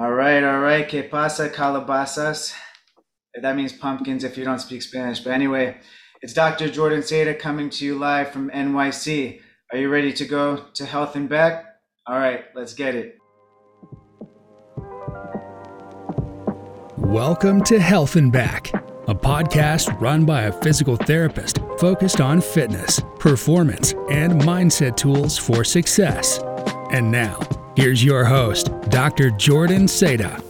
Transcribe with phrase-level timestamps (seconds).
[0.00, 0.88] All right, all right.
[0.88, 2.54] Que pasa, calabazas?
[3.42, 5.18] That means pumpkins if you don't speak Spanish.
[5.18, 5.76] But anyway,
[6.22, 6.68] it's Dr.
[6.68, 9.40] Jordan Seda coming to you live from NYC.
[9.72, 11.64] Are you ready to go to health and back?
[12.06, 13.18] All right, let's get it.
[16.96, 18.72] Welcome to Health and Back,
[19.08, 25.64] a podcast run by a physical therapist focused on fitness, performance, and mindset tools for
[25.64, 26.38] success.
[26.92, 27.40] And now,
[27.78, 29.30] here's your host, Dr.
[29.30, 30.42] Jordan Seda.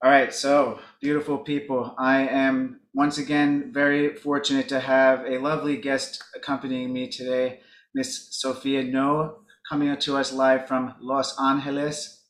[0.00, 5.76] All right, so beautiful people, I am once again very fortunate to have a lovely
[5.76, 7.58] guest accompanying me today,
[7.92, 12.21] Miss Sophia No, coming to us live from Los Angeles,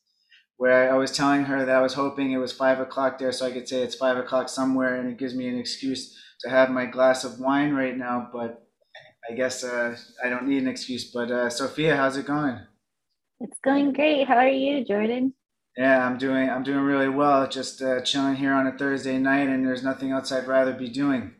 [0.57, 3.45] where I was telling her that I was hoping it was five o'clock there so
[3.45, 6.69] I could say it's five o'clock somewhere and it gives me an excuse to have
[6.69, 8.29] my glass of wine right now.
[8.31, 8.63] But
[9.29, 11.11] I guess uh, I don't need an excuse.
[11.11, 12.59] But uh, Sophia, how's it going?
[13.39, 14.27] It's going great.
[14.27, 15.33] How are you, Jordan?
[15.77, 17.47] Yeah, I'm doing I'm doing really well.
[17.47, 20.87] Just uh, chilling here on a Thursday night, and there's nothing else I'd rather be
[20.87, 21.33] doing.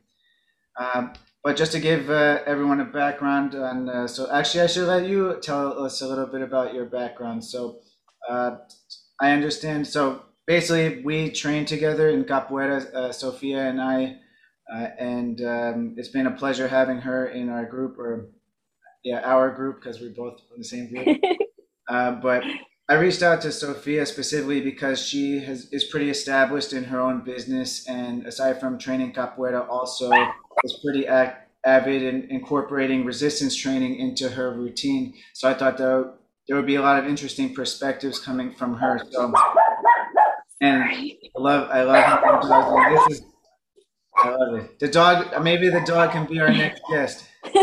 [0.80, 4.88] Um, but just to give uh, everyone a background on, uh, so actually I should
[4.88, 7.44] let you tell us a little bit about your background.
[7.44, 7.80] So
[8.28, 8.58] uh,
[9.24, 9.88] I understand.
[9.88, 14.18] So basically, we train together in Capoeira, uh, Sophia and I,
[14.70, 18.32] uh, and um, it's been a pleasure having her in our group, or
[19.02, 21.18] yeah, our group because we're both in the same group.
[21.90, 22.44] uh, but
[22.90, 27.24] I reached out to Sophia specifically because she has is pretty established in her own
[27.24, 30.12] business, and aside from training capoeira, also
[30.66, 35.14] is pretty avid in incorporating resistance training into her routine.
[35.32, 36.14] So I thought that
[36.48, 39.02] there would be a lot of interesting perspectives coming from her.
[39.12, 39.34] So,
[40.62, 43.08] and I love, I love how.
[43.08, 43.26] This is,
[44.16, 44.80] I love it.
[44.80, 47.26] The dog, maybe the dog can be our next guest.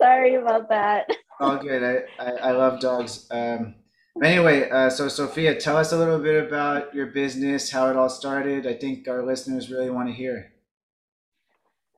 [0.00, 1.08] Sorry about that.
[1.40, 1.82] All good.
[1.82, 3.26] I, I, I love dogs.
[3.30, 3.74] Um,
[4.22, 8.08] anyway, uh, so Sophia, tell us a little bit about your business, how it all
[8.08, 8.66] started.
[8.66, 10.52] I think our listeners really want to hear.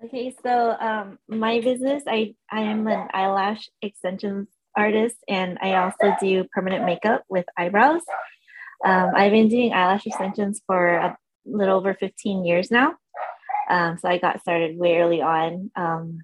[0.02, 6.14] Okay, so um, my business, I I am an eyelash extensions artist, and I also
[6.20, 8.02] do permanent makeup with eyebrows.
[8.84, 12.94] Um, I've been doing eyelash extensions for a little over 15 years now.
[13.68, 15.70] Um, so I got started way early on.
[15.76, 16.20] Um,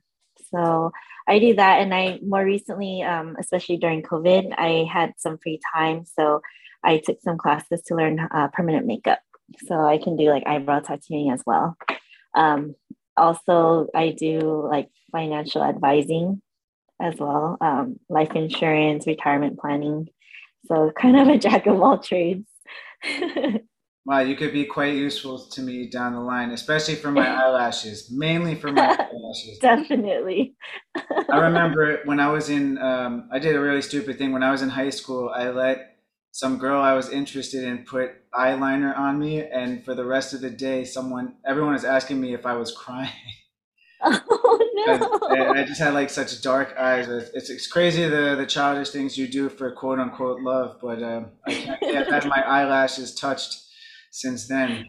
[0.51, 0.93] so
[1.29, 5.61] I do that, and I more recently, um, especially during COVID, I had some free
[5.75, 6.41] time, so
[6.85, 9.21] I took some classes to learn uh, permanent makeup,
[9.67, 11.77] so I can do like eyebrow tattooing as well.
[12.35, 12.77] Um,
[13.17, 16.43] also, I do like financial advising
[17.01, 20.09] as well, um, life insurance, retirement planning.
[20.67, 22.49] So kind of a jack of all trades.
[24.07, 28.09] Wow, you could be quite useful to me down the line, especially for my eyelashes,
[28.09, 29.59] mainly for my eyelashes.
[29.59, 30.55] Definitely.
[31.29, 34.33] I remember when I was in, um, I did a really stupid thing.
[34.33, 35.97] When I was in high school, I let
[36.31, 40.41] some girl I was interested in put eyeliner on me, and for the rest of
[40.41, 43.11] the day, someone, everyone was asking me if I was crying.
[44.07, 44.59] Oh
[44.89, 45.55] And no.
[45.55, 47.09] I just had like such dark eyes.
[47.09, 51.33] It's, it's crazy the the childish things you do for quote unquote love, but um,
[51.47, 53.57] I can't I've had my eyelashes touched
[54.13, 54.87] since then.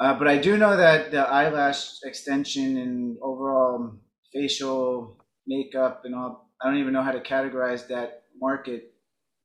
[0.00, 3.98] Uh, but I do know that the eyelash extension and overall
[4.32, 8.94] facial makeup and all, I don't even know how to categorize that market.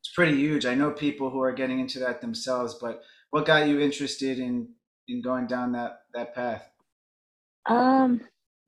[0.01, 0.65] It's pretty huge.
[0.65, 4.73] I know people who are getting into that themselves, but what got you interested in
[5.07, 6.69] in going down that that path?
[7.65, 8.21] Um,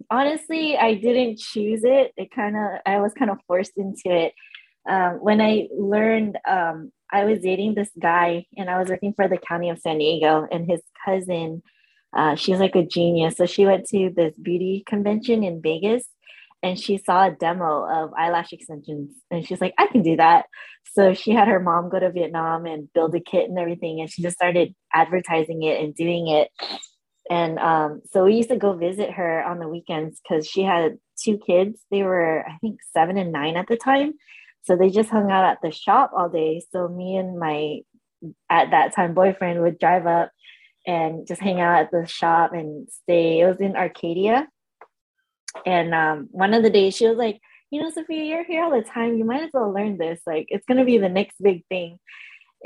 [0.09, 2.13] honestly, I didn't choose it.
[2.17, 4.33] It kind of, I was kind of forced into it.
[4.89, 9.27] Um, when I learned, um, I was dating this guy and I was working for
[9.27, 11.63] the county of San Diego, and his cousin,
[12.15, 13.37] uh, she's like a genius.
[13.37, 16.05] So she went to this beauty convention in Vegas
[16.61, 20.45] and she saw a demo of eyelash extensions and she's like, I can do that.
[20.93, 24.09] So she had her mom go to Vietnam and build a kit and everything, and
[24.09, 26.49] she just started advertising it and doing it.
[27.29, 30.97] And um, so we used to go visit her on the weekends because she had
[31.21, 31.79] two kids.
[31.91, 34.13] They were, I think, seven and nine at the time.
[34.63, 36.63] So they just hung out at the shop all day.
[36.71, 37.79] So me and my,
[38.49, 40.31] at that time, boyfriend would drive up
[40.87, 43.41] and just hang out at the shop and stay.
[43.41, 44.47] It was in Arcadia.
[45.65, 47.39] And um, one of the days she was like,
[47.71, 49.17] you know, Sophia, you're here all the time.
[49.17, 50.19] You might as well learn this.
[50.25, 51.99] Like, it's going to be the next big thing.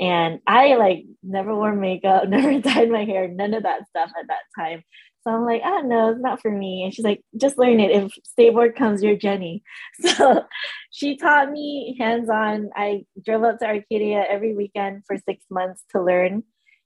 [0.00, 4.26] And I like never wore makeup, never dyed my hair, none of that stuff at
[4.28, 4.82] that time.
[5.22, 6.84] So I'm like, oh no, it's not for me.
[6.84, 7.90] And she's like, just learn it.
[7.90, 9.62] If state board comes, you're Jenny.
[10.16, 10.44] So
[10.90, 12.70] she taught me hands-on.
[12.76, 16.44] I drove up to Arcadia every weekend for six months to learn.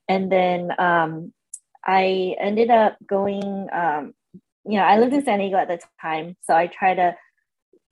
[0.09, 1.33] And then um,
[1.85, 4.15] I ended up going um,
[4.69, 7.17] you know, I lived in San Diego at the time, so I tried to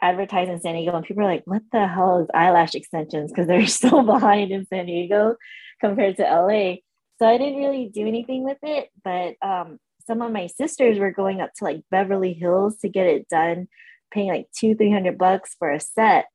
[0.03, 3.47] advertise in San Diego, and people are like, "What the hell is eyelash extensions?" Because
[3.47, 5.37] they're so behind in San Diego
[5.81, 6.77] compared to LA.
[7.19, 11.11] So I didn't really do anything with it, but um, some of my sisters were
[11.11, 13.69] going up to like Beverly Hills to get it done,
[14.11, 16.27] paying like two, three hundred bucks for a set.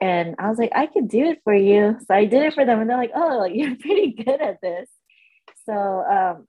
[0.00, 1.96] And I was like, I could do it for you.
[2.06, 4.88] So I did it for them, and they're like, "Oh, you're pretty good at this."
[5.66, 6.46] So, um,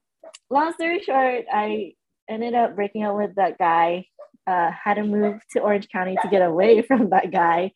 [0.50, 1.94] long story short, I
[2.28, 4.06] ended up breaking up with that guy.
[4.46, 7.72] Uh, had to move to Orange County to get away from that guy.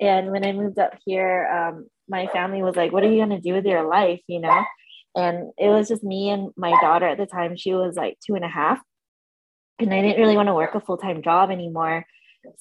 [0.00, 3.40] And when I moved up here, um, my family was like, "What are you gonna
[3.40, 4.64] do with your life?" You know.
[5.14, 7.56] And it was just me and my daughter at the time.
[7.56, 8.80] She was like two and a half,
[9.78, 12.04] and I didn't really want to work a full time job anymore.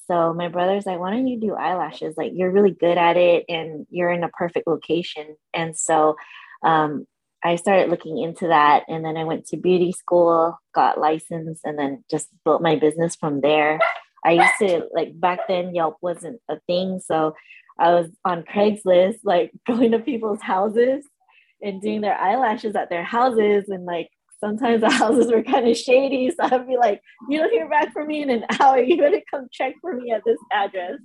[0.07, 2.15] So my brother's like, "Why don't you do eyelashes?
[2.17, 6.15] Like you're really good at it, and you're in a perfect location." And so
[6.63, 7.05] um,
[7.43, 11.77] I started looking into that and then I went to beauty school, got licensed, and
[11.77, 13.79] then just built my business from there.
[14.23, 16.99] I used to like back then Yelp wasn't a thing.
[17.03, 17.33] So
[17.79, 21.05] I was on Craigslist, like going to people's houses
[21.61, 23.65] and doing their eyelashes at their houses.
[23.69, 24.09] And like
[24.39, 26.29] sometimes the houses were kind of shady.
[26.29, 28.79] So I'd be like, you don't hear back from me in an hour.
[28.79, 30.99] You're gonna come check for me at this address.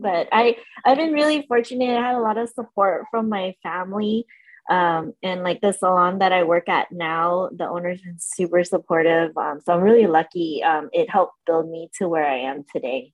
[0.00, 1.98] But I I've been really fortunate.
[1.98, 4.24] I had a lot of support from my family
[4.68, 9.36] um, and like the salon that I work at now, the owner's been super supportive.
[9.36, 10.62] Um, so I'm really lucky.
[10.62, 13.12] Um, it helped build me to where I am today.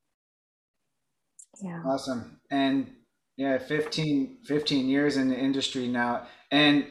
[1.62, 1.82] Yeah.
[1.86, 2.40] Awesome.
[2.50, 2.90] And
[3.36, 6.26] yeah, 15, 15 years in the industry now.
[6.50, 6.86] And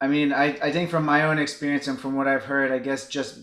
[0.00, 2.78] I mean, I, I think from my own experience and from what I've heard, I
[2.78, 3.38] guess just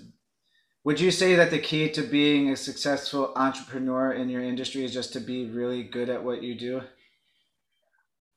[0.84, 4.94] would you say that the key to being a successful entrepreneur in your industry is
[4.94, 6.82] just to be really good at what you do?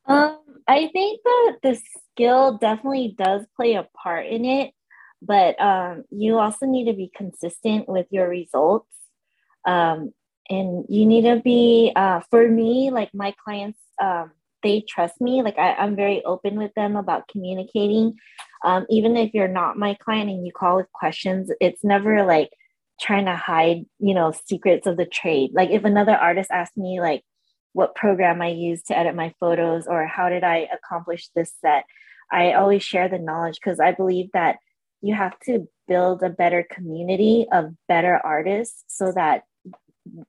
[0.07, 0.39] Um,
[0.69, 1.81] I think that the
[2.13, 4.73] skill definitely does play a part in it,
[5.21, 8.89] but um, you also need to be consistent with your results.
[9.67, 10.13] Um,
[10.51, 14.33] and you need to be, uh, for me, like my clients, um,
[14.63, 15.43] they trust me.
[15.43, 18.15] Like I, I'm very open with them about communicating.
[18.65, 22.51] Um, even if you're not my client and you call with questions, it's never like
[23.01, 25.51] trying to hide, you know, secrets of the trade.
[25.55, 27.23] Like if another artist asks me, like,
[27.73, 31.85] what program I use to edit my photos or how did I accomplish this set.
[32.33, 34.57] I always share the knowledge because I believe that
[35.03, 39.43] you have to build a better community of better artists so that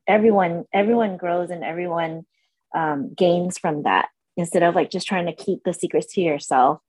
[0.06, 2.24] everyone everyone grows and everyone
[2.74, 6.80] um, gains from that instead of like just trying to keep the secrets to yourself.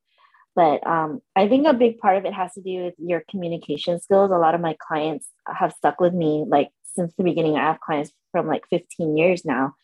[0.56, 4.00] But um, i think a big part of it has to do with your communication
[4.00, 4.32] skills.
[4.32, 7.56] A lot of my clients have stuck with me like since the beginning.
[7.56, 9.76] I have clients from like 15 years now.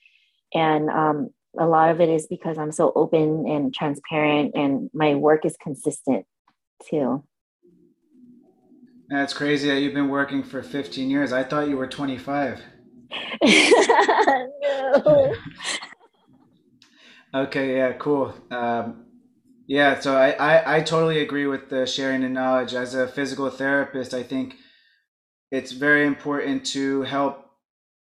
[0.53, 5.15] And um, a lot of it is because I'm so open and transparent, and my
[5.15, 6.25] work is consistent
[6.89, 7.23] too.
[9.09, 11.33] That's crazy that you've been working for 15 years.
[11.33, 12.61] I thought you were 25.
[13.43, 15.35] no.
[17.35, 18.33] okay, yeah, cool.
[18.49, 19.05] Um,
[19.67, 22.73] yeah, so I, I, I totally agree with the sharing the knowledge.
[22.73, 24.55] As a physical therapist, I think
[25.51, 27.50] it's very important to help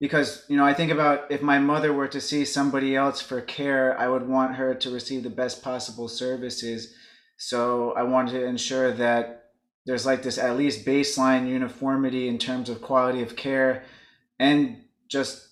[0.03, 3.41] because you know i think about if my mother were to see somebody else for
[3.41, 6.95] care i would want her to receive the best possible services.
[7.37, 9.45] So i want to ensure that
[9.87, 13.85] there's like this at least baseline uniformity in terms of quality of care
[14.39, 15.49] and just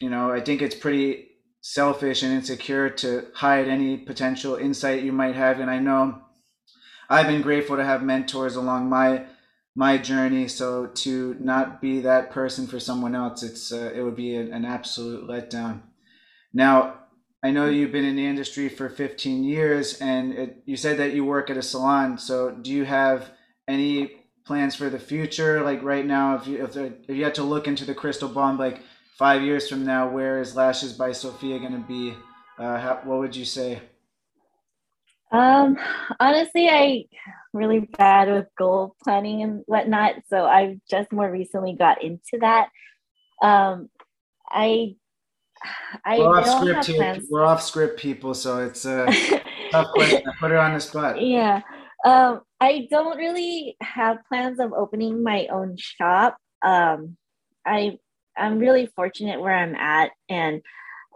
[0.00, 1.28] you know i think it's pretty
[1.60, 5.60] selfish and insecure to hide any potential insight you might have.
[5.60, 6.22] And i know
[7.10, 9.26] i've been grateful to have mentors along my
[9.74, 10.48] my journey.
[10.48, 14.52] So to not be that person for someone else, it's uh, it would be an,
[14.52, 15.82] an absolute letdown.
[16.52, 16.98] Now,
[17.42, 21.12] I know you've been in the industry for 15 years, and it, you said that
[21.12, 22.18] you work at a salon.
[22.18, 23.30] So do you have
[23.66, 24.12] any
[24.44, 25.62] plans for the future?
[25.62, 28.54] Like right now, if you if, if you had to look into the crystal ball,
[28.54, 28.82] like
[29.16, 32.14] five years from now, where is Lashes by Sophia going to be?
[32.58, 33.80] Uh, how, what would you say?
[35.32, 35.78] Um,
[36.20, 37.04] honestly, I
[37.52, 40.14] really bad with goal planning and whatnot.
[40.28, 42.68] So I've just more recently got into that.
[43.42, 43.88] Um,
[44.48, 44.96] I,
[46.04, 47.18] I we're off script here.
[47.30, 48.34] We're off script, people.
[48.34, 49.06] So it's a
[49.70, 50.22] tough question.
[50.26, 51.20] I put her on the spot.
[51.20, 51.62] Yeah.
[52.04, 56.36] Um, I don't really have plans of opening my own shop.
[56.62, 57.16] Um,
[57.64, 57.98] I
[58.36, 60.62] I'm really fortunate where I'm at, and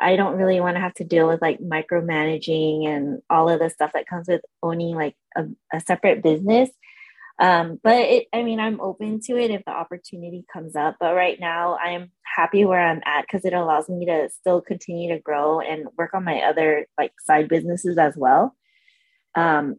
[0.01, 3.71] I don't really want to have to deal with like micromanaging and all of the
[3.71, 6.71] stuff that comes with owning like a, a separate business.
[7.39, 10.97] Um, but it, I mean, I'm open to it if the opportunity comes up.
[10.99, 15.15] But right now, I'm happy where I'm at because it allows me to still continue
[15.15, 18.55] to grow and work on my other like side businesses as well.
[19.35, 19.77] Um,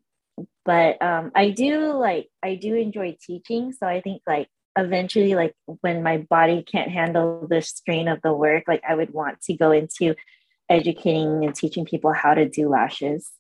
[0.66, 5.54] but um, I do like I do enjoy teaching, so I think like eventually like
[5.82, 9.54] when my body can't handle the strain of the work like i would want to
[9.54, 10.16] go into
[10.70, 13.32] educating and teaching people how to do lashes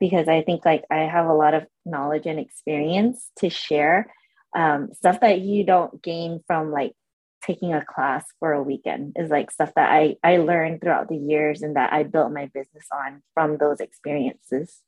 [0.00, 4.12] because i think like i have a lot of knowledge and experience to share
[4.56, 6.92] um, stuff that you don't gain from like
[7.42, 11.16] taking a class for a weekend is like stuff that i i learned throughout the
[11.16, 14.80] years and that i built my business on from those experiences.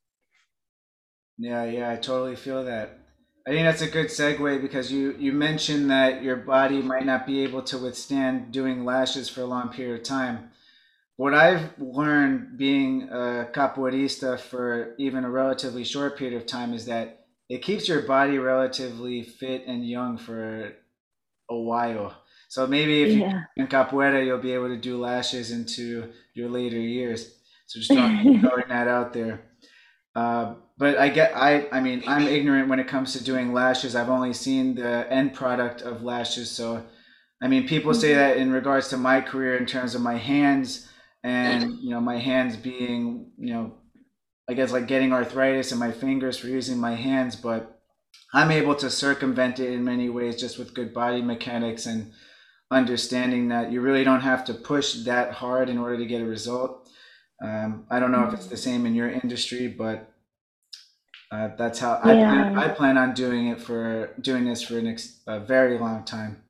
[1.36, 3.07] Yeah yeah i totally feel that
[3.48, 7.26] I think that's a good segue because you you mentioned that your body might not
[7.26, 10.50] be able to withstand doing lashes for a long period of time.
[11.16, 16.84] What I've learned being a capoeirista for even a relatively short period of time is
[16.86, 20.74] that it keeps your body relatively fit and young for
[21.48, 22.14] a while.
[22.50, 23.44] So maybe if yeah.
[23.56, 27.32] you in capoeira, you'll be able to do lashes into your later years.
[27.66, 29.40] So just throwing, throwing that out there.
[30.18, 33.94] Uh, but I get I I mean I'm ignorant when it comes to doing lashes.
[33.94, 36.50] I've only seen the end product of lashes.
[36.50, 36.84] So
[37.40, 38.18] I mean people say mm-hmm.
[38.18, 40.88] that in regards to my career in terms of my hands
[41.22, 43.74] and you know my hands being you know
[44.50, 47.80] I guess like getting arthritis in my fingers for using my hands, but
[48.32, 52.12] I'm able to circumvent it in many ways just with good body mechanics and
[52.70, 56.26] understanding that you really don't have to push that hard in order to get a
[56.26, 56.88] result.
[57.40, 60.10] Um, I don't know if it's the same in your industry, but
[61.30, 65.20] uh, that's how I, plan, I plan on doing it for doing this for ex,
[65.26, 66.42] a very long time.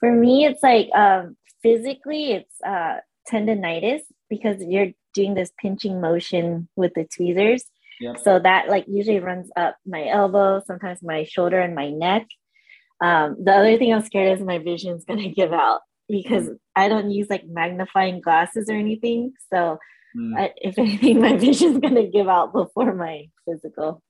[0.00, 2.98] For me, it's like um, physically, it's uh,
[3.30, 7.64] tendonitis because you're doing this pinching motion with the tweezers.
[8.00, 8.18] Yep.
[8.18, 12.26] So that like usually runs up my elbow, sometimes my shoulder and my neck.
[13.00, 15.80] Um, the other thing I'm scared is my vision is gonna give out
[16.12, 19.32] because I don't use like magnifying glasses or anything.
[19.52, 19.78] So
[20.16, 20.38] Mm.
[20.38, 24.02] I, if anything, my vision's gonna give out before my physical.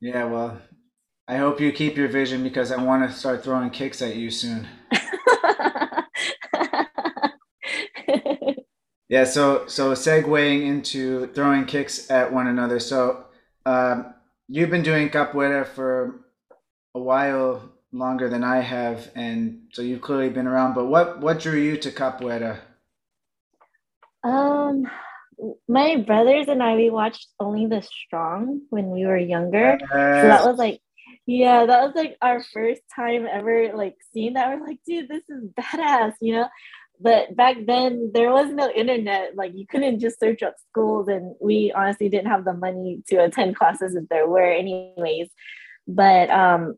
[0.00, 0.60] Yeah, well,
[1.26, 4.30] I hope you keep your vision because I want to start throwing kicks at you
[4.30, 4.68] soon.
[9.08, 12.78] yeah, so so segueing into throwing kicks at one another.
[12.78, 13.24] So
[13.66, 14.14] um,
[14.46, 16.20] you've been doing capoeira for
[16.94, 20.74] a while longer than I have, and so you've clearly been around.
[20.74, 22.58] But what what drew you to capoeira?
[24.24, 24.88] Um,
[25.68, 29.78] my brothers and I we watched Only the Strong when we were younger.
[29.80, 29.88] Yes.
[29.90, 30.80] So that was like,
[31.26, 34.48] yeah, that was like our first time ever like seeing that.
[34.48, 36.48] We're like, dude, this is badass, you know.
[37.00, 39.36] But back then there was no internet.
[39.36, 43.24] Like you couldn't just search up schools, and we honestly didn't have the money to
[43.24, 45.28] attend classes if there were, anyways.
[45.86, 46.76] But um,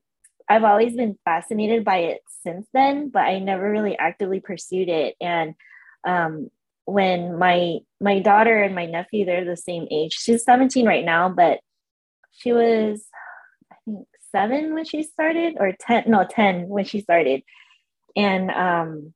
[0.50, 5.14] I've always been fascinated by it since then, but I never really actively pursued it.
[5.20, 5.54] And
[6.04, 6.50] um,
[6.90, 10.12] when my my daughter and my nephew they're the same age.
[10.12, 11.60] She's 17 right now but
[12.32, 13.06] she was
[13.72, 17.42] i think seven when she started or 10 no 10 when she started.
[18.16, 19.14] And um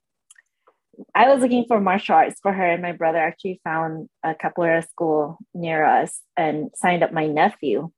[1.14, 4.88] i was looking for martial arts for her and my brother actually found a capoeira
[4.88, 7.90] school near us and signed up my nephew.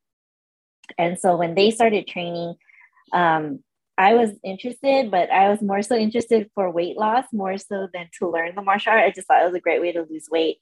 [0.97, 2.55] And so when they started training
[3.13, 3.61] um
[3.99, 8.09] I was interested, but I was more so interested for weight loss more so than
[8.19, 9.05] to learn the martial art.
[9.05, 10.59] I just thought it was a great way to lose weight.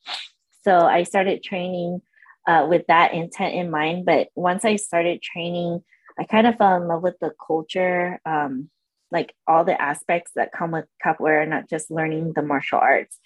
[0.63, 2.01] So I started training
[2.47, 4.07] uh, with that intent in mind.
[4.07, 5.83] But once I started training,
[6.19, 8.71] I kind of fell in love with the culture, um,
[9.11, 13.19] like all the aspects that come with capoeira, not just learning the martial arts.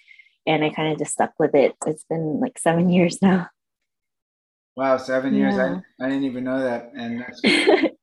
[0.47, 1.75] And I kind of just stuck with it.
[1.85, 3.49] It's been like seven years now.
[4.75, 5.55] Wow, seven years.
[5.55, 5.81] Yeah.
[5.99, 6.91] I, I didn't even know that.
[6.95, 7.41] And that's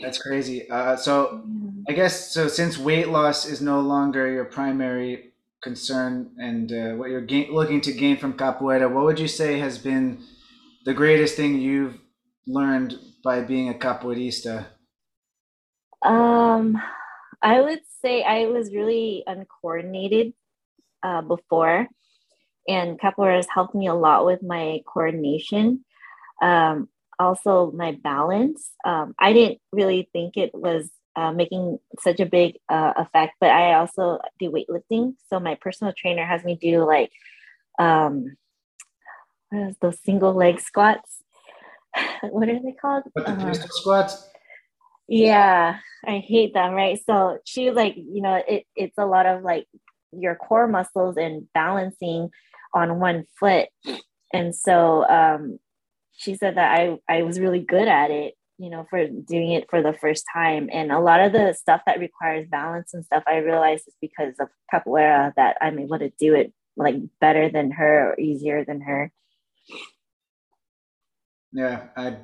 [0.00, 0.68] That's crazy.
[0.68, 1.46] Uh, so
[1.88, 7.10] I guess so since weight loss is no longer your primary concern and uh, what
[7.10, 10.22] you're gain- looking to gain from capoeira, what would you say has been
[10.84, 11.98] the greatest thing you've
[12.46, 14.66] learned by being a capoeirista?
[16.02, 16.80] Um,
[17.42, 20.34] I would say I was really uncoordinated
[21.02, 21.88] uh, before,
[22.68, 25.84] and capoeira has helped me a lot with my coordination.
[26.42, 26.88] Um,
[27.18, 28.70] also my balance.
[28.84, 33.50] Um, I didn't really think it was uh, making such a big uh, effect, but
[33.50, 35.14] I also do weightlifting.
[35.30, 37.10] So my personal trainer has me do like
[37.78, 38.36] um,
[39.50, 41.22] what is those single leg squats?
[42.22, 43.04] what are they called?
[43.12, 44.28] What the uh, squats?
[45.08, 46.74] Yeah, I hate them.
[46.74, 47.00] Right.
[47.04, 49.66] So she like, you know, it, it's a lot of like
[50.12, 52.30] your core muscles and balancing
[52.74, 53.68] on one foot.
[54.32, 55.58] And so um,
[56.16, 59.68] she said that I, I was really good at it, you know, for doing it
[59.68, 60.68] for the first time.
[60.72, 64.34] And a lot of the stuff that requires balance and stuff, I realized is because
[64.40, 68.80] of capoeira that I'm able to do it like better than her or easier than
[68.80, 69.12] her.
[71.52, 72.18] Yeah, I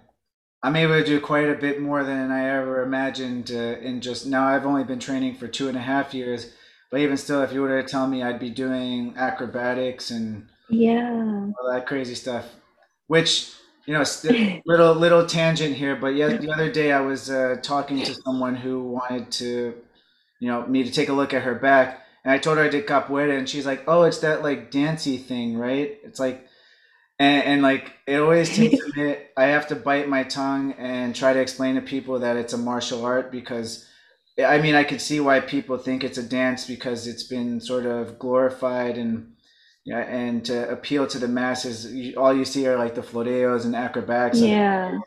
[0.63, 3.51] I'm able to do quite a bit more than I ever imagined.
[3.51, 6.53] Uh, in just now, I've only been training for two and a half years,
[6.91, 11.49] but even still, if you were to tell me I'd be doing acrobatics and yeah,
[11.59, 12.47] all that crazy stuff,
[13.09, 13.53] which
[13.87, 17.57] you know, st- little little tangent here, but yeah, the other day I was uh,
[17.62, 19.75] talking to someone who wanted to,
[20.41, 22.69] you know, me to take a look at her back, and I told her I
[22.69, 26.47] did capoeira, and she's like, "Oh, it's that like dancey thing, right?" It's like,
[27.19, 29.33] and, and like it always takes a minute.
[29.37, 32.59] I have to bite my tongue and try to explain to people that it's a
[32.59, 33.87] martial art because,
[34.45, 37.87] I mean, I could see why people think it's a dance because it's been sort
[37.87, 39.32] of glorified and
[39.85, 43.75] yeah, and to appeal to the masses, all you see are like the floreios and
[43.75, 44.41] acrobats.
[44.41, 44.99] Yeah,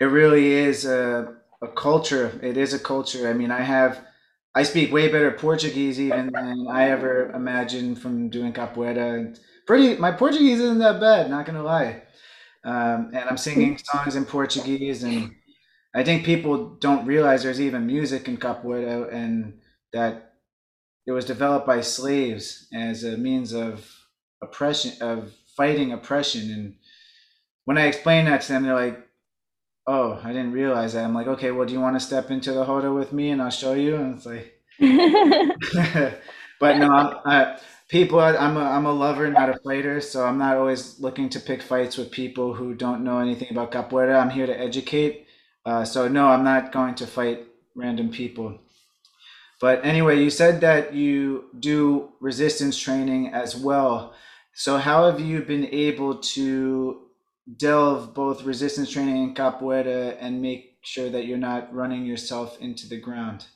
[0.00, 2.38] it really is a, a culture.
[2.42, 3.28] It is a culture.
[3.28, 4.02] I mean, I have,
[4.54, 9.38] I speak way better Portuguese even than I ever imagined from doing capoeira.
[9.66, 11.28] Pretty, my Portuguese isn't that bad.
[11.28, 12.02] Not gonna lie.
[12.64, 15.32] Um, and I'm singing songs in Portuguese, and
[15.94, 19.60] I think people don't realize there's even music in capoeira, and
[19.92, 20.29] that
[21.10, 24.06] it was developed by slaves as a means of
[24.40, 26.50] oppression of fighting oppression.
[26.52, 26.76] And
[27.64, 29.06] when i explain that to them they're like
[29.88, 31.04] oh i didn't realize that.
[31.04, 33.42] I'm like okay well do you want to step into the roda with me and
[33.42, 33.96] i'll show you?
[33.96, 34.54] And it's like
[36.60, 36.88] but no
[37.24, 41.28] I'm, people I'm a, I'm a lover not a fighter so i'm not always looking
[41.30, 44.18] to pick fights with people who don't know anything about capoeira.
[44.22, 45.26] I'm here to educate
[45.66, 48.58] uh, so no i'm not going to fight random people
[49.60, 54.14] but anyway, you said that you do resistance training as well.
[54.54, 57.02] So how have you been able to
[57.56, 62.88] delve both resistance training and capoeira and make sure that you're not running yourself into
[62.88, 63.46] the ground?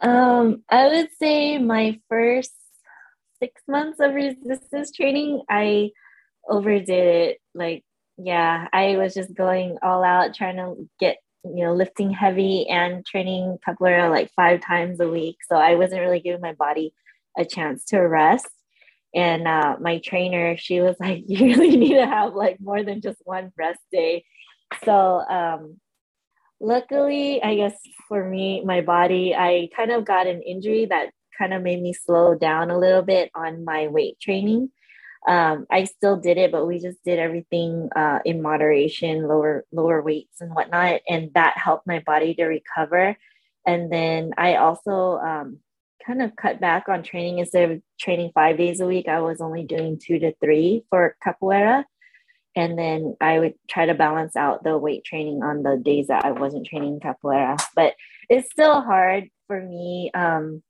[0.00, 2.52] Um, I would say my first
[3.38, 5.90] six months of resistance training, I
[6.48, 7.38] overdid it.
[7.54, 7.84] Like,
[8.18, 13.04] yeah, I was just going all out trying to get you know, lifting heavy and
[13.04, 15.36] training capoeira like five times a week.
[15.48, 16.94] So I wasn't really giving my body
[17.36, 18.48] a chance to rest.
[19.14, 23.00] And uh, my trainer, she was like, you really need to have like more than
[23.00, 24.24] just one rest day.
[24.84, 25.78] So um,
[26.60, 27.76] luckily, I guess
[28.08, 31.92] for me, my body, I kind of got an injury that kind of made me
[31.92, 34.70] slow down a little bit on my weight training
[35.28, 40.02] um, I still did it, but we just did everything uh, in moderation, lower lower
[40.02, 43.16] weights and whatnot, and that helped my body to recover.
[43.64, 45.58] And then I also um,
[46.04, 49.06] kind of cut back on training instead of training five days a week.
[49.06, 51.84] I was only doing two to three for capoeira,
[52.56, 56.24] and then I would try to balance out the weight training on the days that
[56.24, 57.62] I wasn't training capoeira.
[57.76, 57.94] But
[58.28, 60.64] it's still hard for me um,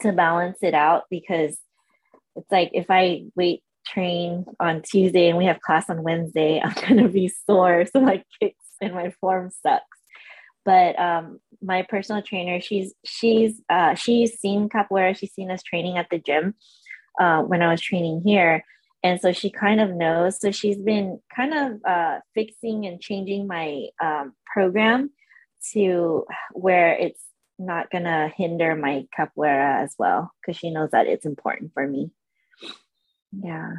[0.00, 1.56] to balance it out because
[2.36, 6.74] it's like if I wait train on Tuesday and we have class on Wednesday, I'm
[6.88, 7.84] gonna be sore.
[7.92, 9.84] So my kicks and my form sucks.
[10.64, 15.16] But um, my personal trainer, she's she's uh, she's seen capoeira.
[15.16, 16.54] She's seen us training at the gym
[17.20, 18.64] uh, when I was training here,
[19.02, 20.40] and so she kind of knows.
[20.40, 25.10] So she's been kind of uh, fixing and changing my um, program
[25.72, 27.20] to where it's
[27.58, 32.10] not gonna hinder my capoeira as well because she knows that it's important for me.
[33.42, 33.72] Yeah.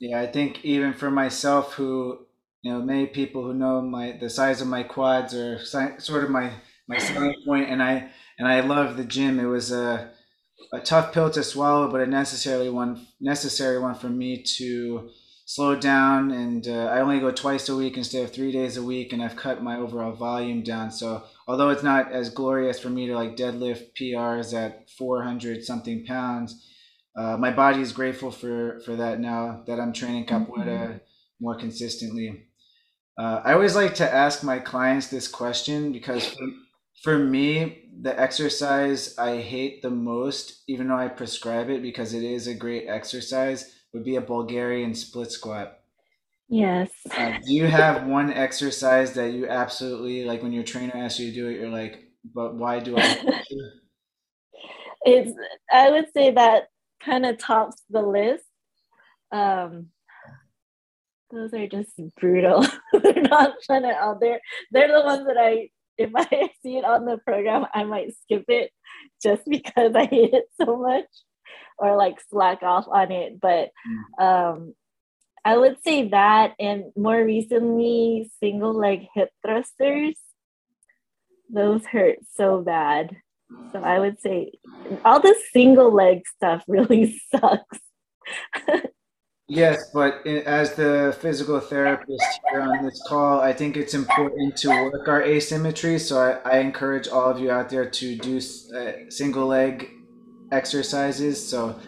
[0.00, 2.26] Yeah, I think even for myself, who
[2.62, 6.30] you know, many people who know my the size of my quads are sort of
[6.30, 6.52] my
[6.88, 9.38] my selling point, and I and I love the gym.
[9.38, 10.10] It was a
[10.72, 15.10] a tough pill to swallow, but a necessary one necessary one for me to
[15.46, 16.30] slow down.
[16.30, 19.22] And uh, I only go twice a week instead of three days a week, and
[19.22, 20.90] I've cut my overall volume down.
[20.90, 26.04] So although it's not as glorious for me to like deadlift PRs at 400 something
[26.06, 26.64] pounds
[27.14, 30.96] uh, my body is grateful for for that now that I'm training capoeira mm-hmm.
[31.40, 32.46] more consistently.
[33.18, 36.46] Uh, I always like to ask my clients this question because for,
[37.02, 42.22] for me, the exercise I hate the most, even though I prescribe it because it
[42.22, 45.78] is a great exercise, would be a Bulgarian split squat.
[46.48, 46.90] Yes.
[47.16, 51.30] Uh, do you have one exercise that you absolutely like when your trainer asks you
[51.30, 51.60] to do it?
[51.60, 53.16] You're like, but why do I?
[55.04, 55.32] it's.
[55.70, 56.68] I would say that
[57.04, 58.44] kind of tops the list.
[59.30, 59.88] Um,
[61.30, 62.66] those are just brutal.
[62.92, 64.18] they're not fun at all.
[64.18, 68.14] They're they're the ones that I if I see it on the program, I might
[68.22, 68.70] skip it
[69.22, 71.06] just because I hate it so much
[71.78, 73.40] or like slack off on it.
[73.40, 73.70] But
[74.20, 74.22] mm.
[74.22, 74.74] um
[75.44, 80.14] I would say that and more recently single leg hip thrusters.
[81.50, 83.16] Those hurt so bad.
[83.72, 84.52] So I would say
[85.04, 87.78] all the single leg stuff really sucks.
[89.48, 94.68] Yes, but as the physical therapist here on this call, I think it's important to
[94.68, 95.98] work our asymmetry.
[95.98, 99.90] So I, I encourage all of you out there to do uh, single leg
[100.52, 101.46] exercises.
[101.46, 101.78] So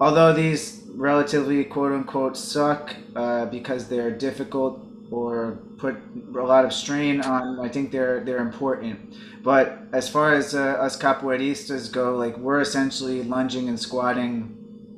[0.00, 5.96] although these relatively quote unquote suck uh, because they're difficult or put
[6.34, 9.14] a lot of strain on, I think they're they're important.
[9.42, 14.56] But as far as uh, us capoeiristas go, like we're essentially lunging and squatting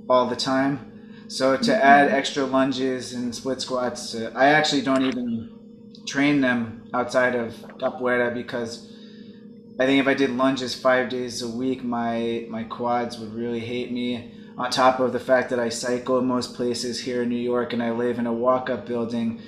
[0.09, 0.93] all the time
[1.29, 5.51] so to add extra lunges and split squats, uh, I actually don't even
[6.07, 8.93] train them outside of capoeira because
[9.81, 13.61] I think if I did lunges five days a week, my my quads would really
[13.61, 14.33] hate me.
[14.57, 17.83] On top of the fact that I cycle most places here in New York and
[17.83, 19.43] I live in a walk-up building,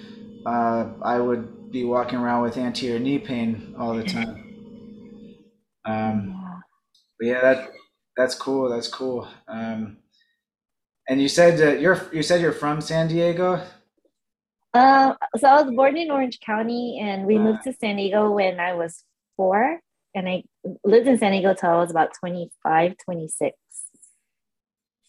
[0.47, 4.45] uh, I would be walking around with anterior knee pain all the time.
[5.85, 6.63] Um,
[7.19, 7.73] but yeah, that
[8.17, 8.69] that's cool.
[8.69, 9.29] That's cool.
[9.47, 9.99] Um,
[11.09, 13.63] and you said uh, you're you said you're from San Diego.
[14.75, 18.61] Uh, so I was born in Orange County, and we moved to San Diego when
[18.61, 19.03] I was
[19.37, 19.81] four,
[20.15, 20.45] and I
[20.85, 23.57] lived in San Diego till I was about 25, 26.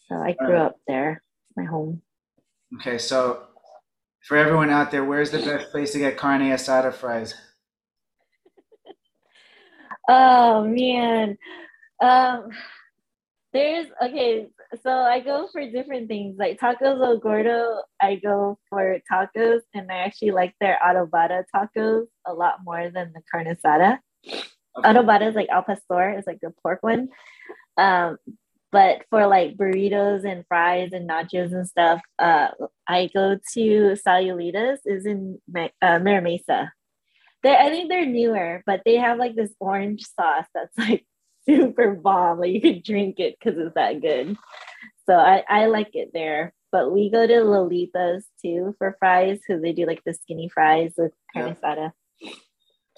[0.08, 1.22] So I grew up there,
[1.56, 2.02] my home.
[2.76, 3.44] Okay, so
[4.26, 7.34] for everyone out there, where's the best place to get carne asada fries?
[10.08, 11.36] oh man,
[12.02, 12.50] um,
[13.52, 14.48] there's okay
[14.82, 16.36] so I go for different things.
[16.38, 22.06] Like tacos El Gordo, I go for tacos, and I actually like their adobada tacos
[22.26, 23.98] a lot more than the carne asada.
[24.26, 24.42] Okay.
[24.88, 27.08] Adobada is like al pastor, it's like the pork one.
[27.76, 28.18] Um,
[28.72, 32.48] but for like burritos and fries and nachos and stuff, uh,
[32.86, 35.38] I go to Salulitas, is in
[35.82, 36.72] uh, Mira Mesa.
[37.42, 41.04] They, I think they're newer, but they have like this orange sauce that's like
[41.48, 42.38] super bomb.
[42.38, 44.36] Like you could drink it because it's that good.
[45.06, 46.52] So I, I like it there.
[46.72, 50.92] But we go to Lolita's too for fries because they do like the skinny fries
[50.96, 51.92] with carne asada.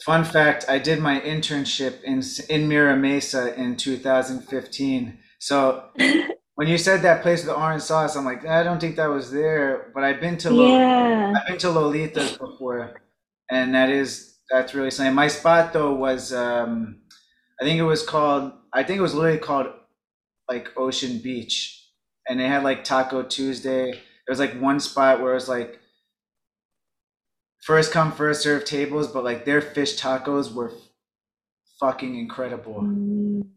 [0.05, 5.19] Fun fact: I did my internship in in Mira Mesa in 2015.
[5.43, 5.89] So
[6.55, 9.07] when you said that place with the orange sauce, I'm like, I don't think that
[9.07, 9.91] was there.
[9.93, 11.33] But I've been to yeah.
[11.37, 13.03] I've been to Lolita's before,
[13.51, 15.15] and that is that's really something.
[15.15, 17.01] My spot though was um,
[17.61, 19.67] I think it was called I think it was literally called
[20.49, 21.89] like Ocean Beach
[22.29, 23.91] and they had like Taco Tuesday.
[23.91, 25.81] There was like one spot where it was like
[27.65, 30.73] first come first serve tables, but like their fish tacos were
[31.81, 32.83] fucking incredible.
[32.83, 33.49] Mm.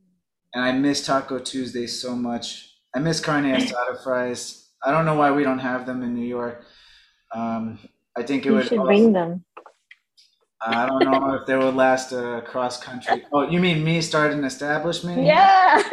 [0.56, 2.72] And I miss Taco Tuesday so much.
[2.96, 4.70] I miss carne asada fries.
[4.82, 6.64] I don't know why we don't have them in New York.
[7.34, 7.78] Um,
[8.16, 8.64] I think it you would.
[8.64, 9.44] should also, bring them.
[10.62, 13.26] I don't know if they would last uh, cross country.
[13.34, 15.24] Oh, you mean me start an establishment?
[15.24, 15.84] Yeah.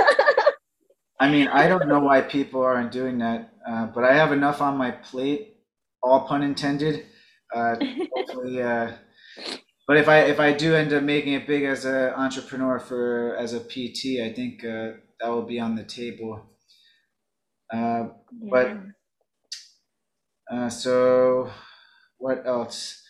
[1.19, 4.61] I mean, I don't know why people aren't doing that, uh, but I have enough
[4.61, 5.57] on my plate,
[6.05, 7.07] all pun intended.
[7.53, 7.77] Uh,
[8.15, 8.93] hopefully, uh,
[9.93, 13.37] but if I if I do end up making it big as an entrepreneur for
[13.37, 16.47] as a PT, I think uh, that will be on the table.
[17.71, 18.09] Uh,
[18.41, 18.51] yeah.
[18.51, 18.77] But
[20.51, 21.51] uh, so,
[22.17, 23.03] what else?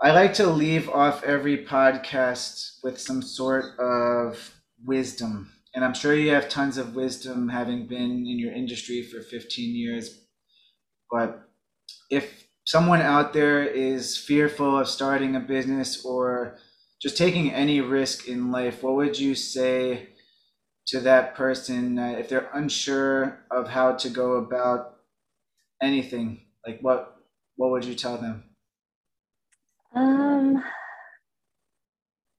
[0.00, 6.16] I like to leave off every podcast with some sort of wisdom and I'm sure
[6.16, 10.18] you have tons of wisdom having been in your industry for 15 years.
[11.08, 11.48] But
[12.10, 16.58] if someone out there is fearful of starting a business or
[17.00, 20.10] just taking any risk in life, what would you say
[20.86, 24.96] to that person uh, if they're unsure of how to go about
[25.82, 26.42] anything?
[26.66, 27.16] Like what
[27.56, 28.44] what would you tell them?
[29.94, 30.62] Um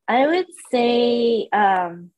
[0.08, 2.12] I would say um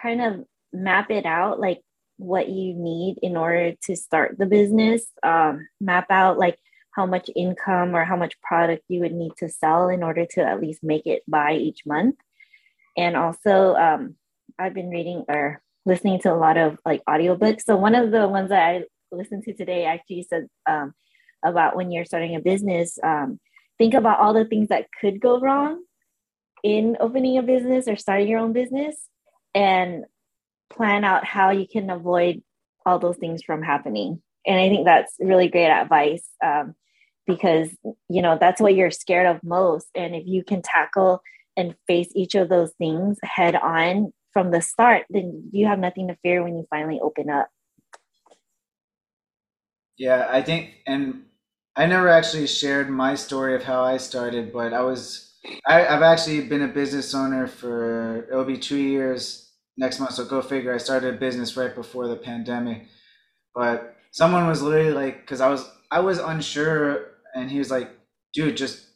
[0.00, 1.82] kind of map it out like
[2.16, 6.58] what you need in order to start the business um, map out like
[6.92, 10.40] how much income or how much product you would need to sell in order to
[10.40, 12.16] at least make it by each month
[12.96, 14.14] and also um,
[14.58, 18.28] i've been reading or listening to a lot of like audiobooks so one of the
[18.28, 20.92] ones that i listened to today actually said um,
[21.44, 23.40] about when you're starting a business um,
[23.78, 25.82] think about all the things that could go wrong
[26.62, 28.96] in opening a business or starting your own business
[29.54, 30.04] and
[30.70, 32.42] plan out how you can avoid
[32.86, 34.22] all those things from happening.
[34.50, 36.74] And I think that's really great advice um,
[37.24, 37.68] because,
[38.08, 39.86] you know, that's what you're scared of most.
[39.94, 41.22] And if you can tackle
[41.56, 46.08] and face each of those things head on from the start, then you have nothing
[46.08, 47.48] to fear when you finally open up.
[49.96, 51.26] Yeah, I think, and
[51.76, 55.32] I never actually shared my story of how I started, but I was
[55.64, 60.14] I, have actually been a business owner for it'll be two years next month.
[60.14, 60.74] So go figure.
[60.74, 62.88] I started a business right before the pandemic,
[63.54, 67.90] but someone was literally like, because I was I was unsure, and he was like,
[68.32, 68.86] dude, just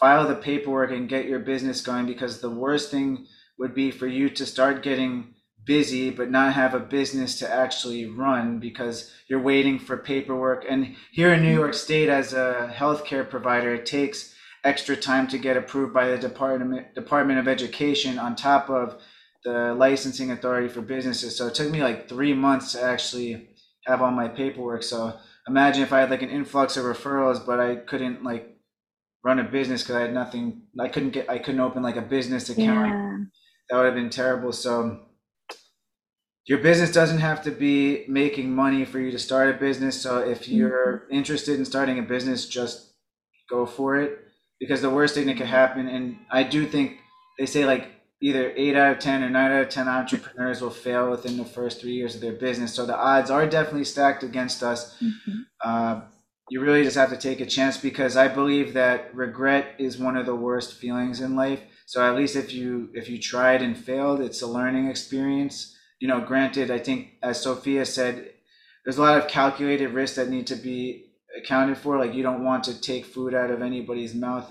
[0.00, 3.26] file the paperwork and get your business going because the worst thing
[3.58, 8.06] would be for you to start getting busy but not have a business to actually
[8.06, 10.64] run because you're waiting for paperwork.
[10.66, 15.36] And here in New York State as a healthcare provider it takes extra time to
[15.36, 19.02] get approved by the department Department of Education on top of
[19.44, 21.36] the licensing authority for businesses.
[21.36, 23.50] So it took me like 3 months to actually
[23.88, 27.58] have all my paperwork so imagine if I had like an influx of referrals but
[27.58, 28.58] I couldn't like
[29.24, 30.62] run a business because I had nothing.
[30.78, 31.28] I couldn't get.
[31.28, 32.90] I couldn't open like a business account.
[32.90, 33.18] Yeah.
[33.68, 34.52] That would have been terrible.
[34.52, 35.00] So
[36.46, 40.00] your business doesn't have to be making money for you to start a business.
[40.00, 40.54] So if mm-hmm.
[40.54, 41.14] you're mm-hmm.
[41.14, 42.94] interested in starting a business, just
[43.50, 44.18] go for it.
[44.60, 46.96] Because the worst thing that could happen, and I do think
[47.38, 50.70] they say like either eight out of ten or nine out of ten entrepreneurs will
[50.70, 52.74] fail within the first three years of their business.
[52.74, 54.96] So the odds are definitely stacked against us.
[55.00, 55.40] Mm-hmm.
[55.62, 56.00] Uh,
[56.50, 60.16] you really just have to take a chance because I believe that regret is one
[60.16, 61.60] of the worst feelings in life.
[61.86, 65.76] So at least if you if you tried and failed, it's a learning experience.
[66.00, 68.30] You know, granted, I think as Sophia said,
[68.84, 71.98] there's a lot of calculated risks that need to be accounted for.
[71.98, 74.50] Like you don't want to take food out of anybody's mouth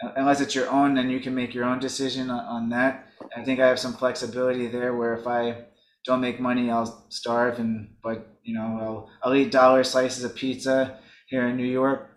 [0.00, 0.94] unless it's your own.
[0.94, 3.06] Then you can make your own decision on, on that.
[3.36, 5.64] I think I have some flexibility there where if I
[6.04, 10.34] don't make money, I'll starve, and but you know I'll I'll eat dollar slices of
[10.34, 12.10] pizza here in New York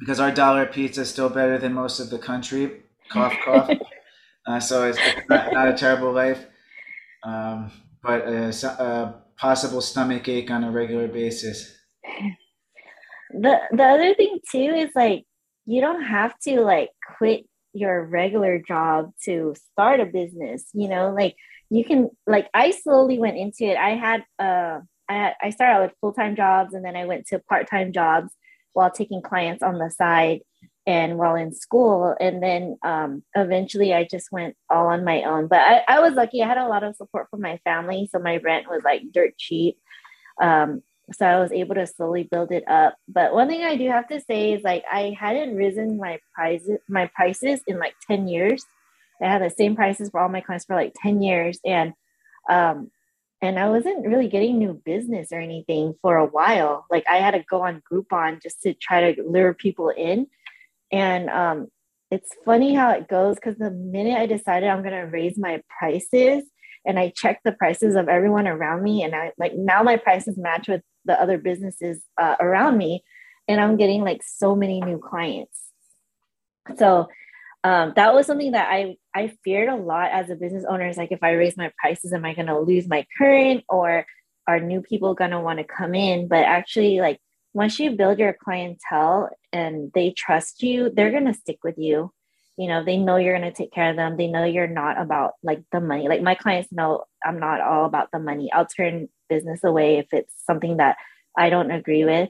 [0.00, 2.82] because our dollar pizza is still better than most of the country.
[3.10, 3.70] Cough, cough.
[4.46, 6.46] uh, so it's, it's not, not, a terrible life,
[7.22, 7.70] um,
[8.02, 11.76] but a, a, possible stomach ache on a regular basis.
[13.32, 15.24] The the other thing too is like
[15.66, 20.64] you don't have to like quit your regular job to start a business.
[20.72, 21.36] You know, like
[21.70, 23.76] you can like I slowly went into it.
[23.76, 27.40] I had uh I, I started out with full-time jobs and then I went to
[27.40, 28.32] part-time jobs
[28.72, 30.40] while taking clients on the side
[30.86, 32.14] and while in school.
[32.20, 35.48] And then um, eventually I just went all on my own.
[35.48, 38.08] But I, I, was lucky, I had a lot of support from my family.
[38.10, 39.78] So my rent was like dirt cheap.
[40.40, 42.96] Um, so I was able to slowly build it up.
[43.08, 46.78] But one thing I do have to say is like I hadn't risen my prices
[46.88, 48.64] my prices in like 10 years.
[49.22, 51.58] I had the same prices for all my clients for like 10 years.
[51.64, 51.94] And
[52.48, 52.90] um,
[53.42, 56.86] and I wasn't really getting new business or anything for a while.
[56.90, 60.26] Like I had to go on Groupon just to try to lure people in.
[60.92, 61.68] And um,
[62.10, 66.44] it's funny how it goes because the minute I decided I'm to raise my prices
[66.84, 70.36] and I checked the prices of everyone around me, and I like now my prices
[70.36, 73.02] match with the other businesses uh, around me,
[73.48, 75.58] and I'm getting like so many new clients.
[76.76, 77.08] So
[77.64, 80.88] um, that was something that I I feared a lot as a business owner.
[80.88, 84.06] Is like if I raise my prices, am I going to lose my current, or
[84.46, 86.28] are new people going to want to come in?
[86.28, 87.20] But actually, like
[87.52, 92.12] once you build your clientele and they trust you, they're going to stick with you.
[92.60, 94.16] You know, they know you're going to take care of them.
[94.16, 96.08] They know you're not about like the money.
[96.08, 98.52] Like my clients know I'm not all about the money.
[98.52, 100.96] I'll turn business away if it's something that
[101.38, 102.28] I don't agree with,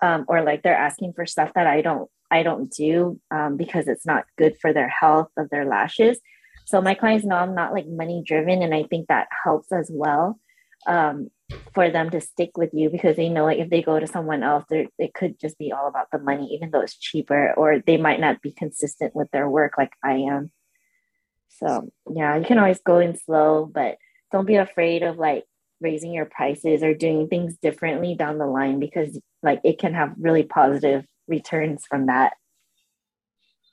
[0.00, 3.86] um, or like they're asking for stuff that I don't I don't do um, because
[3.86, 6.18] it's not good for their health of their lashes.
[6.64, 9.90] So my clients know I'm not like money driven, and I think that helps as
[9.92, 10.40] well
[10.86, 11.28] um,
[11.74, 14.42] for them to stick with you because they know like if they go to someone
[14.42, 17.96] else, it could just be all about the money, even though it's cheaper, or they
[17.96, 20.50] might not be consistent with their work like I am.
[21.48, 23.96] So yeah, you can always go in slow, but
[24.32, 25.44] don't be afraid of like
[25.80, 30.14] raising your prices or doing things differently down the line because like it can have
[30.18, 32.34] really positive returns from that.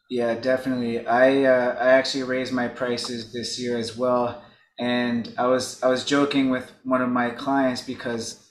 [0.09, 1.07] Yeah, definitely.
[1.07, 4.43] I uh, I actually raised my prices this year as well,
[4.81, 8.43] and I was I was joking with one of my clients because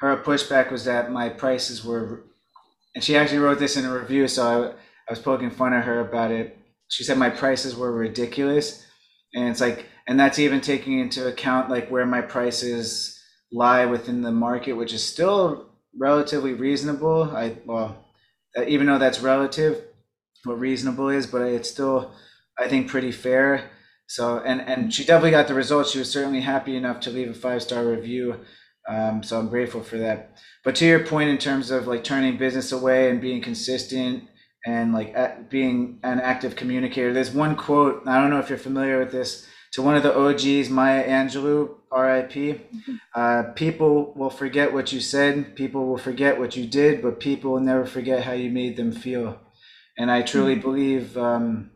[0.00, 2.24] her pushback was that my prices were,
[2.94, 5.84] and she actually wrote this in a review, so I, I was poking fun at
[5.84, 6.58] her about it.
[6.88, 8.82] She said my prices were ridiculous,
[9.34, 13.20] and it's like, and that's even taking into account like where my prices
[13.52, 15.68] lie within the market, which is still
[16.00, 17.24] relatively reasonable.
[17.24, 18.06] I well,
[18.56, 19.84] uh, even though that's relative,
[20.44, 22.14] what reasonable is, but it's still,
[22.58, 23.70] I think, pretty fair.
[24.06, 25.90] So, and and she definitely got the results.
[25.90, 28.40] She was certainly happy enough to leave a five star review.
[28.88, 30.36] Um, so I'm grateful for that.
[30.62, 34.24] But to your point, in terms of like turning business away and being consistent
[34.66, 38.02] and like being an active communicator, there's one quote.
[38.06, 39.46] I don't know if you're familiar with this.
[39.72, 42.32] To one of the OGs, Maya Angelou, RIP.
[42.32, 42.94] Mm-hmm.
[43.12, 47.52] Uh, people will forget what you said, people will forget what you did, but people
[47.52, 49.40] will never forget how you made them feel.
[49.98, 50.62] And I truly mm-hmm.
[50.62, 51.70] believe, um,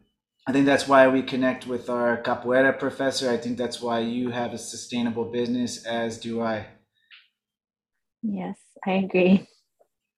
[0.49, 3.29] I think that's why we connect with our capoeira professor.
[3.29, 6.67] I think that's why you have a sustainable business, as do I.
[8.23, 8.57] Yes,
[8.87, 9.47] I agree.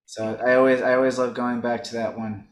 [0.07, 2.47] So I always I always love going back to that one.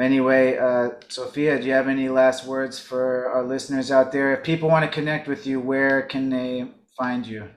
[0.00, 4.34] Anyway, uh, Sophia, do you have any last words for our listeners out there?
[4.34, 7.50] If people want to connect with you, where can they find you?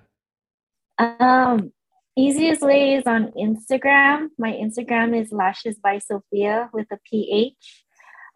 [0.99, 1.71] Um,
[2.17, 4.27] easiest way is on Instagram.
[4.37, 7.84] My Instagram is lashes by Sophia with a PH.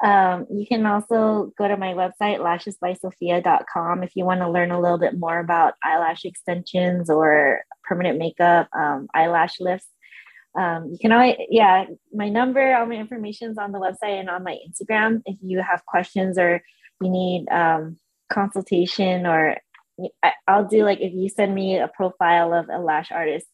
[0.04, 4.80] Um, you can also go to my website, lashesbysophia.com, if you want to learn a
[4.80, 9.88] little bit more about eyelash extensions or permanent makeup, um, eyelash lifts.
[10.58, 14.30] Um, you can always, yeah, my number, all my information is on the website and
[14.30, 15.22] on my Instagram.
[15.26, 16.62] If you have questions or
[17.02, 17.98] you need um,
[18.32, 19.58] consultation, or
[20.24, 23.48] I, I'll do like if you send me a profile of a lash artist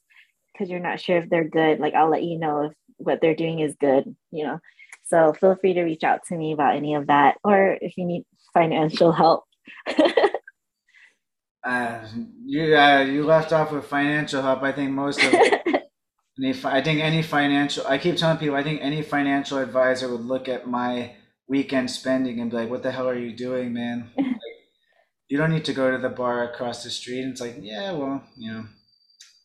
[0.54, 3.36] because you're not sure if they're good, like I'll let you know if what they're
[3.36, 4.60] doing is good, you know.
[5.06, 8.06] So feel free to reach out to me about any of that, or if you
[8.06, 9.44] need financial help.
[11.64, 12.08] uh,
[12.46, 14.64] you uh, you left off with financial help.
[14.64, 15.34] I think most of
[16.40, 17.86] any, I think any financial.
[17.86, 21.16] I keep telling people I think any financial advisor would look at my
[21.48, 24.10] weekend spending and be like, "What the hell are you doing, man?
[24.18, 27.58] Like, you don't need to go to the bar across the street." And it's like,
[27.60, 28.66] yeah, well, you know,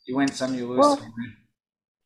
[0.06, 1.12] you win some, you lose well, some.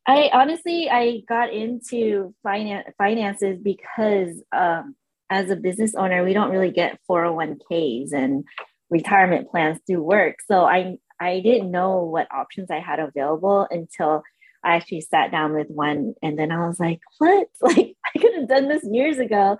[0.07, 4.95] I honestly I got into finance finances because um,
[5.29, 8.43] as a business owner, we don't really get 401ks and
[8.89, 10.37] retirement plans through work.
[10.47, 14.21] So I I didn't know what options I had available until
[14.63, 17.47] I actually sat down with one and then I was like, what?
[17.61, 19.57] Like I could have done this years ago.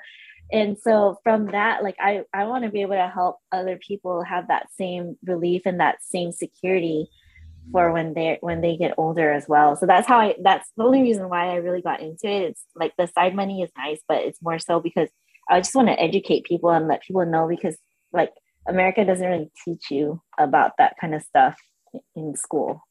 [0.52, 4.24] And so from that, like I, I want to be able to help other people
[4.24, 7.08] have that same relief and that same security
[7.72, 9.76] for when they when they get older as well.
[9.76, 12.52] So that's how I that's the only reason why I really got into it.
[12.52, 15.10] It's like the side money is nice, but it's more so because
[15.50, 17.78] I just want to educate people and let people know because
[18.14, 18.32] like
[18.68, 21.56] America doesn't really teach you about that kind of stuff
[22.16, 22.82] in school.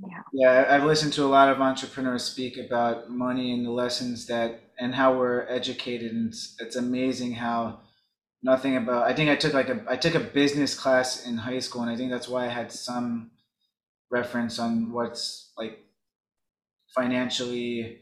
[0.00, 0.22] Yeah.
[0.32, 4.60] Yeah, I've listened to a lot of entrepreneurs speak about money and the lessons that
[4.78, 7.80] and how we're educated and it's, it's amazing how
[8.42, 11.58] nothing about i think i took like a i took a business class in high
[11.58, 13.30] school and i think that's why i had some
[14.10, 15.78] reference on what's like
[16.94, 17.98] financially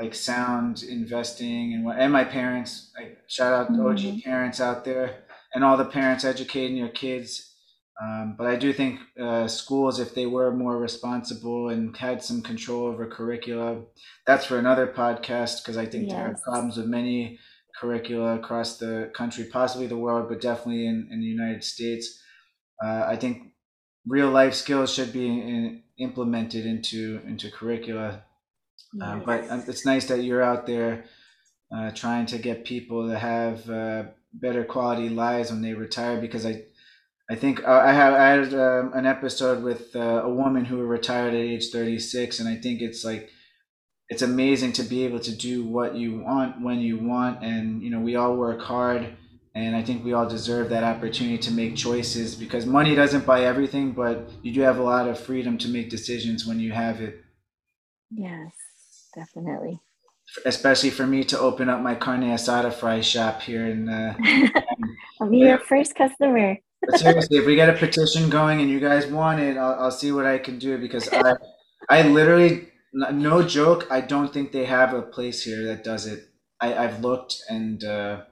[0.00, 3.86] like sound investing and what and my parents like shout out mm-hmm.
[3.86, 5.24] og parents out there
[5.54, 7.54] and all the parents educating your kids
[8.02, 12.42] um, but i do think uh, schools if they were more responsible and had some
[12.42, 13.80] control over curricula
[14.26, 16.12] that's for another podcast because i think yes.
[16.12, 17.38] there are problems with many
[17.78, 22.20] curricula across the country, possibly the world, but definitely in, in the United States.
[22.82, 23.52] Uh, I think
[24.06, 28.24] real life skills should be in, implemented into into curricula.
[29.00, 31.04] Uh, but um, it's nice that you're out there
[31.74, 36.20] uh, trying to get people to have uh, better quality lives when they retire.
[36.20, 36.62] Because I,
[37.28, 40.82] I think uh, I had I had um, an episode with uh, a woman who
[40.82, 43.30] retired at age 36, and I think it's like
[44.08, 47.90] it's amazing to be able to do what you want when you want and you
[47.90, 49.16] know we all work hard
[49.54, 53.44] and i think we all deserve that opportunity to make choices because money doesn't buy
[53.44, 57.00] everything but you do have a lot of freedom to make decisions when you have
[57.00, 57.24] it.
[58.10, 58.52] Yes
[59.14, 59.80] definitely.
[60.44, 64.14] Especially for me to open up my carne asada fry shop here in uh,
[65.20, 66.58] i'll be your first customer.
[66.82, 69.90] But seriously if we get a petition going and you guys want it I'll, I'll
[69.90, 71.34] see what i can do because i
[71.88, 73.86] i literally no joke.
[73.90, 76.28] I don't think they have a place here that does it.
[76.60, 78.22] I, I've looked, and uh,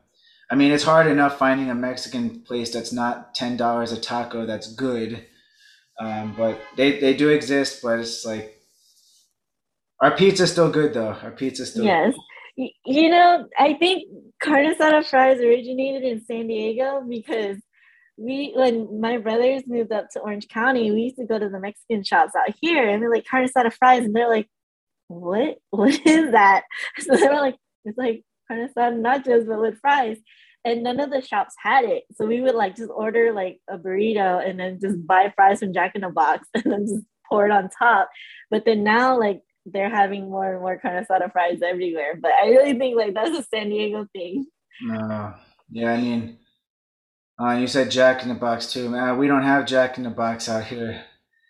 [0.51, 4.47] I mean, it's hard enough finding a Mexican place that's not ten dollars a taco
[4.47, 5.27] that's good.
[6.01, 8.63] Um, but they they do exist, but it's like
[10.01, 11.17] our pizza's still good though.
[11.23, 11.89] Our pizza's still good.
[11.89, 12.15] yes.
[12.57, 12.71] Good.
[12.85, 14.05] You know, I think
[14.43, 17.57] carne asada fries originated in San Diego because
[18.19, 21.59] we when my brothers moved up to Orange County, we used to go to the
[21.59, 24.49] Mexican shops out here and they're like carne asada fries, and they're like,
[25.13, 25.59] "What?
[25.71, 26.65] What is that?"
[26.99, 30.19] So they were like, "It's like carne asada nachos but with fries."
[30.65, 33.77] And none of the shops had it, so we would like just order like a
[33.77, 37.47] burrito and then just buy fries from Jack in the Box and then just pour
[37.47, 38.09] it on top.
[38.51, 42.17] But then now, like they're having more and more carne asada fries everywhere.
[42.21, 44.47] But I really think like that's a San Diego thing.
[44.93, 45.33] Uh,
[45.71, 46.39] yeah, I mean
[47.43, 48.89] uh, you said Jack in the Box too.
[48.89, 51.03] Man, we don't have Jack in the Box out here.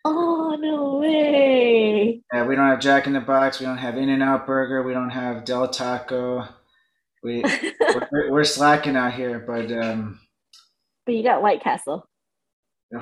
[0.05, 2.23] Oh no way!
[2.33, 3.61] Yeah, we don't have Jack in the Box.
[3.61, 4.83] We don't have In-N-Out Burger.
[4.83, 6.47] We don't have Del Taco.
[7.23, 7.43] We
[8.13, 10.21] we're, we're, slacking out here, but um.
[11.07, 12.09] But you got White Castle.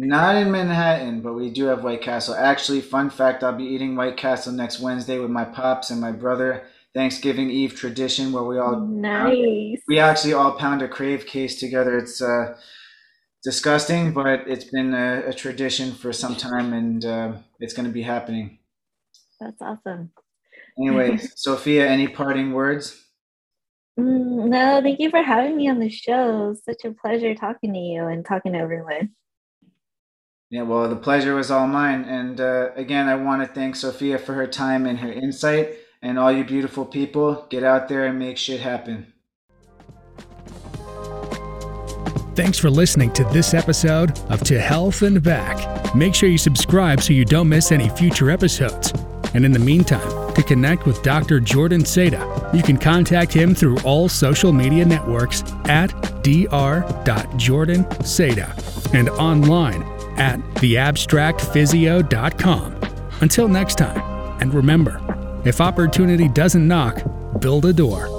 [0.00, 2.34] Not in Manhattan, but we do have White Castle.
[2.34, 6.12] Actually, fun fact: I'll be eating White Castle next Wednesday with my pops and my
[6.12, 6.64] brother.
[6.94, 9.78] Thanksgiving Eve tradition where we all nice.
[9.86, 11.98] we actually all pound a crave case together.
[11.98, 12.56] It's uh,
[13.42, 17.92] disgusting, but it's been a, a tradition for some time, and uh, it's going to
[17.92, 18.58] be happening.
[19.40, 20.10] That's awesome.
[20.78, 23.04] Anyway, Sophia, any parting words?
[23.98, 26.54] Mm, no, thank you for having me on the show.
[26.64, 29.10] Such a pleasure talking to you and talking to everyone.
[30.50, 32.04] Yeah, well, the pleasure was all mine.
[32.04, 35.74] And uh, again, I want to thank Sophia for her time and her insight.
[36.00, 39.12] And all you beautiful people, get out there and make shit happen.
[42.38, 45.92] Thanks for listening to this episode of To Health and Back.
[45.96, 48.92] Make sure you subscribe so you don't miss any future episodes.
[49.34, 51.40] And in the meantime, to connect with Dr.
[51.40, 55.88] Jordan Seda, you can contact him through all social media networks at
[56.22, 59.82] dr.jordanseda and online
[60.16, 62.80] at theabstractphysio.com.
[63.20, 65.00] Until next time, and remember,
[65.44, 67.02] if opportunity doesn't knock,
[67.40, 68.17] build a door.